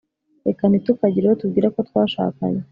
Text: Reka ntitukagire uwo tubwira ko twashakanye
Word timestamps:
Reka 0.47 0.63
ntitukagire 0.67 1.25
uwo 1.27 1.35
tubwira 1.41 1.67
ko 1.75 1.79
twashakanye 1.89 2.61